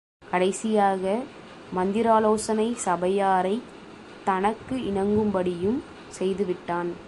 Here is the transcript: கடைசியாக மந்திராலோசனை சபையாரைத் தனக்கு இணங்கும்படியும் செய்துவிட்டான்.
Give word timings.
கடைசியாக 0.29 1.23
மந்திராலோசனை 1.73 2.77
சபையாரைத் 2.85 3.69
தனக்கு 4.23 4.77
இணங்கும்படியும் 4.77 5.79
செய்துவிட்டான். 6.19 6.91